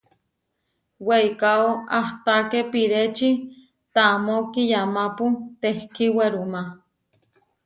[1.07, 1.67] Weikáo
[1.99, 3.29] ahtaké pireči
[3.93, 5.25] tamó kiyamápu
[5.61, 6.61] tehkí werumá.